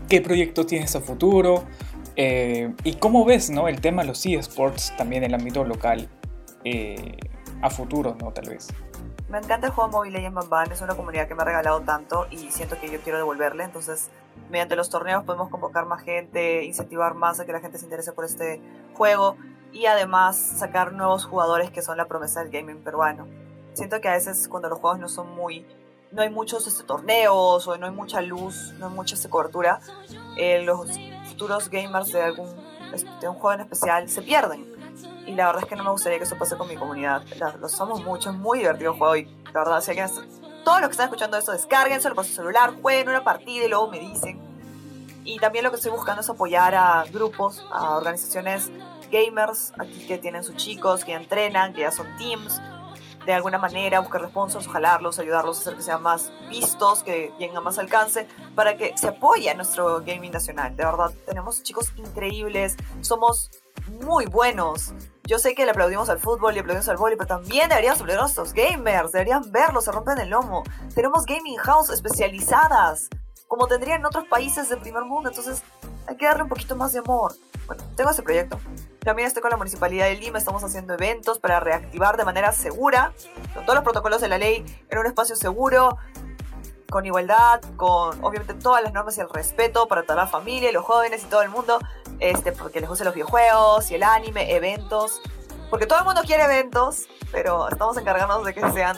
qué 0.08 0.22
proyecto 0.22 0.66
tienes 0.66 0.96
a 0.96 1.02
futuro, 1.02 1.66
eh, 2.16 2.74
¿Y 2.84 2.94
cómo 2.96 3.26
ves 3.26 3.50
¿no? 3.50 3.68
el 3.68 3.80
tema 3.80 4.02
de 4.02 4.10
los 4.10 4.26
eSports 4.26 4.94
también 4.98 5.24
en 5.24 5.32
el 5.32 5.36
ámbito 5.40 5.64
local 5.64 6.10
eh, 6.64 7.18
a 7.62 7.70
futuro, 7.70 8.18
¿no? 8.20 8.32
tal 8.32 8.50
vez? 8.50 8.68
Me 9.32 9.38
encanta 9.38 9.68
el 9.68 9.72
juego 9.72 9.90
móvil 9.90 10.14
en 10.18 10.34
Bamban, 10.34 10.70
es 10.74 10.82
una 10.82 10.94
comunidad 10.94 11.26
que 11.26 11.36
me 11.36 11.44
ha 11.44 11.46
regalado 11.46 11.80
tanto 11.80 12.28
y 12.32 12.52
siento 12.52 12.78
que 12.78 12.92
yo 12.92 13.00
quiero 13.00 13.18
devolverle, 13.18 13.64
entonces 13.64 14.10
mediante 14.50 14.76
los 14.76 14.90
torneos 14.90 15.24
podemos 15.24 15.48
convocar 15.48 15.86
más 15.86 16.04
gente, 16.04 16.66
incentivar 16.66 17.14
más 17.14 17.40
a 17.40 17.46
que 17.46 17.54
la 17.54 17.62
gente 17.62 17.78
se 17.78 17.86
interese 17.86 18.12
por 18.12 18.26
este 18.26 18.62
juego 18.94 19.38
y 19.72 19.86
además 19.86 20.36
sacar 20.36 20.92
nuevos 20.92 21.24
jugadores 21.24 21.72
que 21.72 21.82
son 21.82 21.96
la 21.96 22.10
promesa 22.10 22.42
del 22.42 22.52
gaming 22.52 22.84
peruano. 22.84 23.26
Siento 23.72 24.02
que 24.02 24.10
a 24.10 24.14
veces 24.16 24.50
cuando 24.50 24.68
los 24.68 24.80
juegos 24.80 25.00
no 25.00 25.08
son 25.08 25.34
muy... 25.34 25.66
No 26.12 26.24
hay 26.24 26.30
muchos 26.30 26.68
este, 26.68 26.84
torneos 26.84 27.66
o 27.70 27.78
no 27.78 27.86
hay 27.86 27.94
mucha 27.94 28.20
luz, 28.20 28.74
no 28.80 28.88
hay 28.88 28.94
mucha 28.94 29.16
este, 29.16 29.30
cobertura, 29.30 29.80
eh, 30.38 30.62
los 30.64 30.90
futuros 31.30 31.70
gamers 31.70 32.12
de 32.12 32.22
algún 32.22 32.50
de 33.22 33.30
un 33.30 33.36
juego 33.36 33.54
en 33.54 33.62
especial 33.62 34.10
se 34.10 34.22
pierden. 34.22 34.81
Y 35.26 35.34
la 35.34 35.48
verdad 35.48 35.64
es 35.64 35.70
que 35.70 35.76
no 35.76 35.84
me 35.84 35.92
gustaría 35.92 36.18
que 36.18 36.24
eso 36.24 36.38
pase 36.38 36.58
con 36.58 36.68
mi 36.68 36.76
comunidad. 36.76 37.24
Lo 37.60 37.70
somos 37.70 38.04
mucho, 38.04 38.32
es 38.32 38.36
muy 38.36 38.60
divertido 38.60 38.92
el 38.92 38.98
juego 38.98 39.16
y 39.16 39.26
la 39.54 39.64
verdad, 39.64 39.82
si 39.82 39.94
que 39.94 40.06
todos 40.64 40.80
los 40.80 40.90
que 40.90 40.92
están 40.92 41.06
escuchando 41.06 41.38
esto, 41.38 41.52
descarguenselo 41.52 42.16
por 42.16 42.26
su 42.26 42.34
celular, 42.34 42.74
jueguen 42.82 43.10
una 43.10 43.24
partida 43.24 43.66
y 43.66 43.70
luego 43.70 43.90
me 43.90 44.00
dicen. 44.00 44.40
Y 45.24 45.38
también 45.40 45.64
lo 45.64 45.70
que 45.70 45.78
estoy 45.78 45.92
buscando 45.92 46.22
es 46.22 46.30
apoyar 46.30 46.74
a 46.76 47.04
grupos, 47.12 47.66
a 47.72 47.98
organizaciones 47.98 48.72
gamers 49.12 49.74
aquí 49.80 50.06
que 50.08 50.18
tienen 50.18 50.44
sus 50.44 50.56
chicos, 50.56 51.04
que 51.04 51.14
entrenan, 51.14 51.74
que 51.74 51.82
ya 51.82 51.92
son 51.92 52.08
teams, 52.18 52.62
de 53.26 53.34
alguna 53.34 53.60
manera, 53.60 54.00
buscar 54.00 54.28
sponsors, 54.28 54.68
jalarlos, 54.68 55.20
ayudarlos 55.20 55.58
a 55.58 55.62
hacer 55.62 55.76
que 55.76 55.84
sean 55.84 56.02
más 56.02 56.32
vistos, 56.50 57.04
que 57.04 57.32
lleguen 57.38 57.58
a 57.58 57.62
más 57.62 57.78
alcance, 57.78 58.28
para 58.56 58.78
que 58.78 58.98
se 58.98 59.10
apoye 59.10 59.50
a 59.50 59.54
nuestro 59.54 60.02
gaming 60.02 60.32
nacional. 60.32 60.76
De 60.76 60.84
verdad, 60.84 61.12
tenemos 61.26 61.62
chicos 61.62 61.92
increíbles, 61.98 62.78
somos 63.02 63.52
muy 64.04 64.26
buenos. 64.26 64.94
Yo 65.26 65.40
sé 65.40 65.54
que 65.56 65.66
le 65.66 65.72
aplaudimos 65.72 66.10
al 66.10 66.20
fútbol 66.20 66.56
y 66.56 66.60
aplaudimos 66.60 66.90
al 66.90 66.98
voleibol, 66.98 67.26
pero 67.26 67.40
también 67.40 67.70
deberíamos 67.70 68.02
aplaudir 68.02 68.20
a 68.20 68.24
nuestros 68.24 68.54
gamers, 68.54 69.12
deberían 69.12 69.52
verlos, 69.52 69.86
se 69.86 69.92
rompen 69.92 70.18
el 70.18 70.30
lomo. 70.30 70.64
Tenemos 70.94 71.26
gaming 71.26 71.58
house 71.58 71.90
especializadas, 71.90 73.08
como 73.48 73.68
tendrían 73.68 74.00
en 74.00 74.06
otros 74.06 74.26
países 74.28 74.70
del 74.70 74.80
primer 74.80 75.04
mundo, 75.04 75.30
entonces 75.30 75.64
hay 76.08 76.18
que 76.18 76.26
darle 76.26 76.44
un 76.44 76.50
poquito 76.50 76.76
más 76.76 76.94
de 76.94 77.00
amor. 77.00 77.34
Bueno, 77.68 77.84
tengo 77.96 78.10
ese 78.10 78.24
proyecto. 78.24 78.60
También 79.00 79.28
estoy 79.28 79.42
con 79.42 79.52
la 79.52 79.58
Municipalidad 79.58 80.06
de 80.06 80.16
Lima, 80.16 80.38
estamos 80.38 80.64
haciendo 80.64 80.94
eventos 80.94 81.40
para 81.40 81.60
reactivar 81.60 82.18
de 82.18 82.26
manera 82.26 82.52
segura, 82.52 83.14
con 83.54 83.64
todos 83.64 83.76
los 83.76 83.84
protocolos 83.84 84.22
de 84.22 84.28
la 84.28 84.38
ley, 84.38 84.66
en 84.90 85.00
un 85.00 85.06
espacio 85.06 85.36
seguro, 85.36 85.98
con 86.90 87.06
igualdad, 87.06 87.62
con 87.78 88.24
obviamente 88.24 88.54
todas 88.54 88.84
las 88.84 88.94
normas 88.94 89.18
y 89.18 89.22
el 89.22 89.30
respeto 89.30 89.88
para 89.88 90.04
toda 90.04 90.16
la 90.16 90.28
familia, 90.28 90.72
los 90.72 90.84
jóvenes 90.84 91.24
y 91.24 91.28
todo 91.28 91.42
el 91.42 91.50
mundo, 91.50 91.80
este, 92.22 92.54
porque 92.54 92.80
les 92.80 92.88
gusten 92.88 93.06
los 93.06 93.16
videojuegos 93.16 93.92
y 93.92 93.96
el 93.96 94.04
anime, 94.04 94.56
eventos, 94.56 95.20
porque 95.70 95.88
todo 95.88 96.00
el 96.00 96.06
mundo 96.06 96.22
quiere 96.26 96.44
eventos, 96.44 97.08
pero 97.32 97.68
estamos 97.68 97.98
encargándonos 97.98 98.46
de 98.46 98.54
que 98.54 98.72
sean 98.72 98.98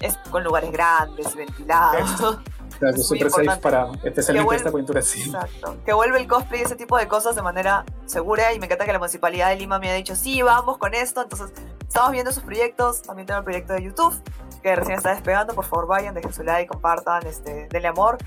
es, 0.00 0.16
con 0.30 0.44
lugares 0.44 0.70
grandes 0.70 1.34
y 1.34 1.38
ventilados. 1.38 2.40
Claro, 2.78 2.96
siempre 3.02 3.30
para 3.60 3.88
especialmente 4.04 4.56
esta 4.56 4.70
coyuntura 4.70 5.02
sí. 5.02 5.22
Exacto. 5.22 5.78
Que 5.84 5.92
vuelve 5.92 6.18
el 6.20 6.28
cosplay 6.28 6.60
y 6.60 6.64
ese 6.64 6.76
tipo 6.76 6.96
de 6.96 7.08
cosas 7.08 7.34
de 7.34 7.42
manera 7.42 7.84
segura 8.06 8.52
y 8.52 8.60
me 8.60 8.66
encanta 8.66 8.84
que 8.84 8.92
la 8.92 8.98
Municipalidad 8.98 9.48
de 9.48 9.56
Lima 9.56 9.78
me 9.78 9.90
ha 9.90 9.94
dicho, 9.94 10.14
sí, 10.14 10.40
vamos 10.42 10.78
con 10.78 10.94
esto. 10.94 11.22
Entonces, 11.22 11.52
estamos 11.80 12.12
viendo 12.12 12.32
sus 12.32 12.42
proyectos. 12.42 13.02
También 13.02 13.26
tengo 13.26 13.38
el 13.38 13.44
proyecto 13.44 13.72
de 13.72 13.82
YouTube, 13.82 14.14
que 14.62 14.76
recién 14.76 14.96
está 14.96 15.10
despegando. 15.10 15.54
Por 15.54 15.64
favor, 15.64 15.86
vayan, 15.86 16.14
dejen 16.14 16.32
su 16.32 16.44
like, 16.44 16.68
compartan, 16.68 17.26
este, 17.26 17.68
denle 17.70 17.88
amor. 17.88 18.18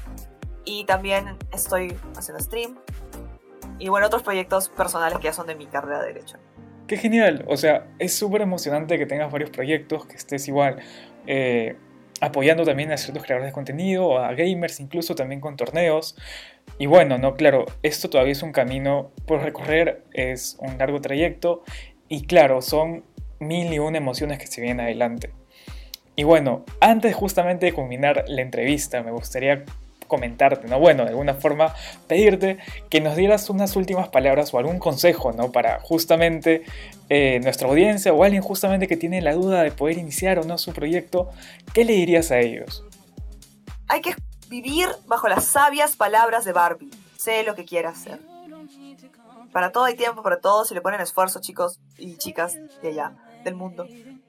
Y 0.66 0.84
también 0.86 1.38
estoy 1.52 1.98
haciendo 2.18 2.44
stream. 2.44 2.78
Y 3.80 3.90
bueno, 3.90 4.08
otros 4.08 4.24
proyectos 4.24 4.70
personales 4.70 5.18
que 5.20 5.26
ya 5.26 5.34
son 5.34 5.48
de 5.48 5.56
mi 5.56 5.68
carrera 5.68 6.02
de 6.02 6.14
Derecho. 6.14 6.38
Qué 6.88 6.98
genial. 6.98 7.46
O 7.48 7.58
sea, 7.58 7.88
es 8.00 8.14
súper 8.14 8.42
emocionante 8.42 8.98
que 8.98 9.06
tengas 9.06 9.32
varios 9.32 9.50
proyectos, 9.50 10.06
que 10.06 10.16
estés 10.16 10.48
igual. 10.48 10.78
Eh, 11.28 11.76
apoyando 12.22 12.64
también 12.64 12.92
a 12.92 12.98
ciertos 12.98 13.24
creadores 13.24 13.50
de 13.50 13.54
contenido, 13.54 14.18
a 14.18 14.34
gamers, 14.34 14.80
incluso 14.80 15.16
también 15.16 15.42
con 15.42 15.58
torneos. 15.58 16.16
Y 16.80 16.86
bueno, 16.86 17.18
no, 17.18 17.36
claro, 17.36 17.66
esto 17.84 18.10
todavía 18.10 18.32
es 18.32 18.44
un 18.44 18.52
camino 18.52 19.12
por 19.26 19.42
recorrer, 19.42 20.04
es 20.14 20.58
un 20.60 20.78
largo 20.78 21.02
trayecto 21.02 21.64
y 22.08 22.26
claro, 22.26 22.62
son 22.62 23.04
mil 23.40 23.72
y 23.74 23.80
una 23.80 23.98
emociones 23.98 24.40
que 24.40 24.48
se 24.48 24.62
vienen 24.62 24.82
adelante. 24.82 25.32
Y 26.16 26.24
bueno, 26.24 26.66
antes 26.80 27.16
justamente 27.16 27.68
de 27.68 27.74
culminar 27.74 28.26
la 28.28 28.42
entrevista, 28.42 29.04
me 29.04 29.12
gustaría 29.12 29.64
comentarte, 30.08 30.68
¿no? 30.68 30.80
Bueno, 30.80 31.04
de 31.04 31.10
alguna 31.10 31.36
forma 31.36 31.74
pedirte 32.08 32.58
que 32.90 33.02
nos 33.02 33.16
dieras 33.16 33.50
unas 33.50 33.76
últimas 33.76 34.10
palabras 34.10 34.54
o 34.54 34.58
algún 34.58 34.80
consejo, 34.80 35.32
¿no? 35.32 35.52
Para 35.52 35.80
justamente 35.80 36.64
eh, 37.10 37.40
nuestra 37.44 37.68
audiencia 37.68 38.14
o 38.14 38.24
alguien 38.24 38.42
justamente 38.42 38.88
que 38.88 38.98
tiene 38.98 39.22
la 39.22 39.34
duda 39.34 39.64
de 39.64 39.72
poder 39.72 39.98
iniciar 39.98 40.40
o 40.40 40.44
no 40.44 40.58
su 40.58 40.74
proyecto, 40.74 41.30
¿qué 41.74 41.86
le 41.86 41.94
dirías 41.94 42.32
a 42.32 42.40
ellos? 42.40 42.84
Hay 43.88 44.02
que 44.02 44.16
vivir 44.50 44.88
bajo 45.06 45.28
las 45.28 45.46
sabias 45.46 45.96
palabras 45.96 46.46
de 46.46 46.54
Barbie. 46.54 46.92
Sé 47.18 47.44
lo 47.44 47.56
que 47.56 47.66
quieras 47.66 47.98
hacer. 47.98 48.20
Para 49.52 49.72
todo 49.72 49.86
hay 49.86 49.96
tiempo, 49.96 50.24
para 50.24 50.40
todo, 50.40 50.66
si 50.66 50.74
le 50.74 50.82
ponen 50.82 51.02
esfuerzo, 51.02 51.40
chicos 51.40 51.80
y 51.98 52.18
chicas 52.18 52.58
de 52.82 52.90
allá, 52.90 53.14
del 53.44 53.56
mundo. 53.56 53.88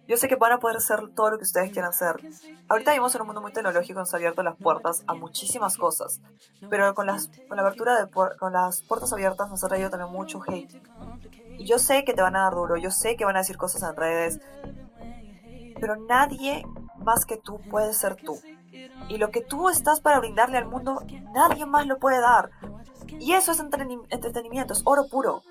Yo 0.09 0.17
sé 0.17 0.27
que 0.27 0.37
van 0.37 0.53
a 0.53 0.59
poder 0.59 0.79
hacer 0.79 1.11
todo 1.15 1.31
lo 1.31 1.37
que 1.37 1.45
ustedes 1.45 1.71
quieran 1.71 1.91
hacer. 1.91 2.17
Ahorita 2.67 2.93
vivimos 2.93 3.15
en 3.15 3.21
un 3.21 3.27
mundo 3.27 3.43
muy 3.43 3.53
tecnológico, 3.53 4.01
nos 4.01 4.15
ha 4.15 4.17
abierto 4.17 4.43
las 4.43 4.57
puertas 4.57 5.05
a 5.07 5.13
muchísimas 5.13 5.77
cosas. 5.77 6.23
Pero 6.71 6.95
con, 6.95 7.07
las, 7.07 7.31
con 7.47 7.59
la 7.59 7.63
abertura 7.63 8.03
de 8.03 8.11
con 8.11 8.55
las 8.55 8.81
puertas 8.81 9.13
abiertas 9.13 9.51
nos 9.51 9.63
ha 9.63 9.69
traído 9.69 9.91
también 9.91 10.11
mucho 10.11 10.41
hate. 10.47 10.81
Y 11.59 11.67
yo 11.67 11.79
sé 11.79 12.05
que 12.05 12.15
te 12.15 12.23
van 12.23 12.37
a 12.37 12.45
dar 12.45 12.55
duro, 12.55 12.79
yo 12.79 12.91
sé 12.91 13.17
que 13.17 13.27
van 13.27 13.37
a 13.37 13.41
decir 13.41 13.59
cosas 13.59 13.83
en 13.83 13.97
redes. 13.97 14.41
Pero 15.79 15.97
nadie 15.97 16.65
más 16.97 17.27
que 17.27 17.37
tú 17.37 17.61
puede 17.71 17.93
ser 17.93 18.17
tú. 18.17 18.41
Y 19.11 19.19
lo 19.19 19.31
que 19.31 19.43
tú 19.43 19.69
estás 19.69 20.01
para 20.01 20.21
brindarle 20.21 20.57
al 20.57 20.67
mundo, 20.67 21.03
nadie 21.35 21.67
más 21.67 21.87
lo 21.87 21.99
puede 21.99 22.21
dar. 22.21 22.51
Y 23.21 23.35
eso 23.35 23.53
es 23.53 23.61
entretenimiento, 23.61 24.73
es 24.73 24.81
oro 24.87 25.07
puro. 25.07 25.43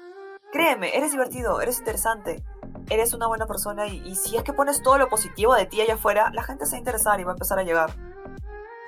Créeme, 0.52 0.98
eres 0.98 1.12
divertido, 1.12 1.62
eres 1.62 1.78
interesante 1.78 2.44
eres 2.90 3.14
una 3.14 3.28
buena 3.28 3.46
persona 3.46 3.88
y, 3.88 4.16
si 4.16 4.38
es 4.38 4.44
que 4.44 4.54
pones 4.54 4.82
todo 4.82 4.98
lo 4.98 5.10
positivo 5.10 5.56
de 5.56 5.66
ti 5.66 5.82
allá 5.82 5.96
afuera, 5.96 6.32
la 6.34 6.44
gente 6.44 6.66
se 6.66 6.72
va 6.72 6.76
a 6.78 6.80
interesar 6.80 7.20
y 7.20 7.24
va 7.24 7.32
a 7.32 7.36
empezar 7.36 7.60
a 7.60 7.64
llegar. 7.64 7.96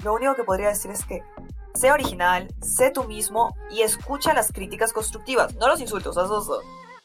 Lo 0.03 0.13
único 0.13 0.35
que 0.35 0.43
podría 0.43 0.69
decir 0.69 0.91
es 0.91 1.05
que 1.05 1.23
sé 1.73 1.91
original, 1.91 2.47
sé 2.61 2.91
tú 2.91 3.03
mismo 3.03 3.55
y 3.69 3.81
escucha 3.81 4.33
las 4.33 4.51
críticas 4.51 4.93
constructivas, 4.93 5.55
no 5.55 5.67
los 5.67 5.81
insultos, 5.81 6.17
esos 6.17 6.61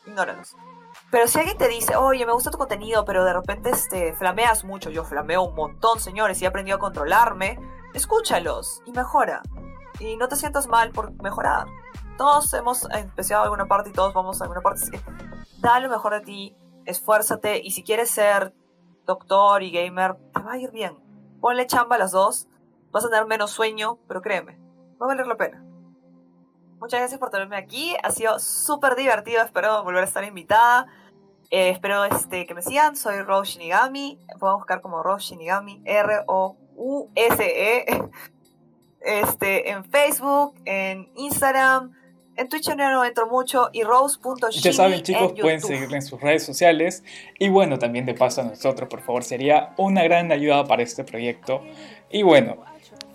ignóralos. 0.07 0.57
Pero 1.11 1.29
si 1.29 1.39
alguien 1.39 1.59
te 1.59 1.69
dice, 1.69 1.97
oye, 1.97 2.25
me 2.25 2.33
gusta 2.33 2.51
tu 2.51 2.59
contenido, 2.59 3.05
pero 3.05 3.25
de 3.25 3.33
repente 3.33 3.71
este, 3.71 4.15
flameas 4.15 4.65
mucho, 4.65 4.91
yo 4.91 5.05
flameo 5.05 5.43
un 5.43 5.55
montón, 5.55 6.01
señores, 6.01 6.41
y 6.41 6.45
he 6.45 6.49
aprendido 6.49 6.77
a 6.77 6.81
controlarme, 6.81 7.59
escúchalos 7.95 8.83
y 8.85 8.93
mejora. 8.93 9.43
Y 10.01 10.17
no 10.17 10.29
te 10.29 10.37
sientas 10.37 10.67
mal 10.67 10.91
por 10.91 11.13
mejorar. 11.23 11.67
Todos 12.17 12.53
hemos 12.55 12.89
empezado 12.91 13.43
alguna 13.43 13.67
parte 13.67 13.91
y 13.91 13.93
todos 13.93 14.15
vamos 14.15 14.41
a 14.41 14.45
alguna 14.45 14.61
parte, 14.61 14.83
así 14.83 14.91
que 14.91 15.01
da 15.59 15.81
lo 15.81 15.89
mejor 15.89 16.15
de 16.15 16.21
ti, 16.21 16.57
esfuérzate 16.87 17.61
y 17.63 17.71
si 17.71 17.83
quieres 17.83 18.11
ser 18.11 18.55
doctor 19.07 19.63
y 19.63 19.71
gamer, 19.71 20.17
te 20.35 20.43
va 20.43 20.53
a 20.53 20.59
ir 20.59 20.71
bien. 20.71 20.97
Ponle 21.41 21.67
chamba 21.67 21.97
a 21.97 21.99
las 21.99 22.13
dos, 22.13 22.49
vas 22.91 23.05
a 23.05 23.11
tener 23.11 23.27
menos 23.27 23.51
sueño, 23.51 23.99
pero 24.09 24.23
créeme, 24.23 24.59
va 25.01 25.07
a 25.07 25.09
valer 25.09 25.27
la 25.27 25.37
pena. 25.37 25.65
Muchas 26.81 27.01
gracias 27.01 27.19
por 27.21 27.31
tenerme 27.31 27.57
aquí, 27.57 27.97
ha 28.03 28.11
sido 28.11 28.39
súper 28.39 28.95
divertido, 28.95 29.43
espero 29.43 29.83
volver 29.85 30.03
a 30.03 30.07
estar 30.07 30.25
invitada. 30.25 30.87
Eh, 31.51 31.71
espero 31.71 32.05
este, 32.05 32.47
que 32.47 32.55
me 32.55 32.63
sigan, 32.63 32.97
soy 32.97 33.21
Rose 33.23 33.53
Shinigami, 33.53 34.19
pueden 34.41 34.57
buscar 34.57 34.81
como 34.81 35.03
Rose 35.03 35.27
Shinigami, 35.27 35.83
R-O-U-S-E, 35.85 36.51
este, 39.01 39.71
en 39.71 39.85
Facebook, 39.85 40.55
en 40.65 41.11
Instagram, 41.15 41.93
en 42.37 42.49
Twitch 42.49 42.69
no 42.77 43.05
entro 43.05 43.27
mucho 43.29 43.71
y 43.73 43.83
rose.shini 43.83 44.63
Ya 44.63 44.73
saben 44.73 45.03
chicos, 45.03 45.33
pueden 45.41 45.61
seguirle 45.61 45.97
en 45.97 46.03
sus 46.03 46.21
redes 46.21 46.43
sociales. 46.43 47.05
Y 47.39 47.49
bueno, 47.49 47.79
también 47.79 48.07
de 48.07 48.15
paso 48.15 48.41
a 48.41 48.45
nosotros, 48.45 48.89
por 48.89 49.03
favor, 49.03 49.25
sería 49.25 49.71
una 49.77 50.03
gran 50.03 50.31
ayuda 50.33 50.65
para 50.65 50.83
este 50.83 51.05
proyecto. 51.05 51.63
Y 52.11 52.23
bueno, 52.23 52.57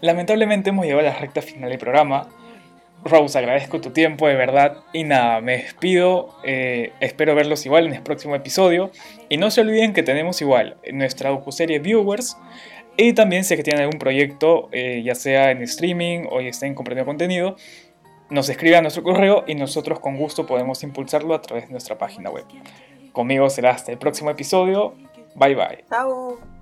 lamentablemente 0.01 0.69
hemos 0.69 0.85
llegado 0.85 1.07
a 1.07 1.11
la 1.11 1.17
recta 1.17 1.41
final 1.41 1.69
del 1.69 1.79
programa. 1.79 2.29
Rose, 3.03 3.37
agradezco 3.37 3.79
tu 3.79 3.91
tiempo 3.91 4.27
de 4.27 4.35
verdad. 4.35 4.77
Y 4.93 5.03
nada, 5.03 5.41
me 5.41 5.57
despido, 5.57 6.35
eh, 6.43 6.91
espero 6.99 7.35
verlos 7.35 7.65
igual 7.65 7.87
en 7.87 7.93
el 7.93 8.03
próximo 8.03 8.35
episodio. 8.35 8.91
Y 9.29 9.37
no 9.37 9.51
se 9.51 9.61
olviden 9.61 9.93
que 9.93 10.03
tenemos 10.03 10.41
igual 10.41 10.77
nuestra 10.91 11.29
docuserie 11.29 11.79
Viewers. 11.79 12.37
Y 13.01 13.13
también 13.13 13.45
sé 13.45 13.55
que 13.55 13.63
tienen 13.63 13.83
algún 13.83 13.97
proyecto, 13.97 14.67
eh, 14.73 15.01
ya 15.05 15.15
sea 15.15 15.51
en 15.51 15.61
streaming 15.61 16.25
o 16.29 16.41
ya 16.41 16.49
estén 16.49 16.75
compartiendo 16.75 17.05
contenido, 17.05 17.55
nos 18.29 18.49
escribe 18.49 18.77
a 18.77 18.81
nuestro 18.81 19.03
correo 19.03 19.43
y 19.47 19.55
nosotros 19.55 19.99
con 19.99 20.17
gusto 20.17 20.45
podemos 20.45 20.83
impulsarlo 20.83 21.33
a 21.33 21.41
través 21.41 21.65
de 21.65 21.71
nuestra 21.71 21.97
página 21.97 22.29
web. 22.29 22.45
Conmigo 23.11 23.49
será 23.49 23.71
hasta 23.71 23.91
el 23.91 23.97
próximo 23.97 24.29
episodio. 24.29 24.93
Bye 25.35 25.55
bye. 25.55 25.85
Chao. 25.89 26.58